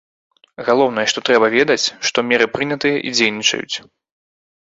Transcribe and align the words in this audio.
Галоўнае, 0.67 1.03
што 1.11 1.19
трэба 1.27 1.47
ведаць, 1.57 1.83
што 2.09 2.17
меры 2.29 2.47
прынятыя 2.55 2.97
і 3.09 3.13
дзейнічаюць. 3.17 3.75